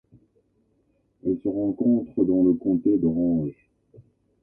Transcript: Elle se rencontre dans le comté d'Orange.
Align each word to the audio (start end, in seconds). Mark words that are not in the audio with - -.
Elle 1.23 1.37
se 1.43 1.47
rencontre 1.47 2.25
dans 2.25 2.43
le 2.43 2.53
comté 2.55 2.97
d'Orange. 2.97 3.69